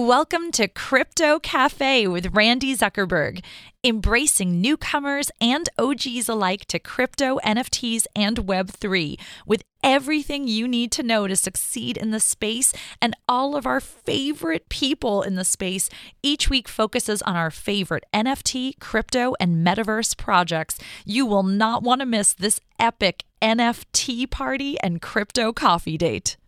[0.00, 3.44] Welcome to Crypto Cafe with Randi Zuckerberg,
[3.84, 11.02] embracing newcomers and OGs alike to crypto, NFTs, and Web3 with everything you need to
[11.02, 15.90] know to succeed in the space and all of our favorite people in the space.
[16.22, 20.78] Each week focuses on our favorite NFT, crypto, and metaverse projects.
[21.04, 26.38] You will not want to miss this epic NFT party and crypto coffee date.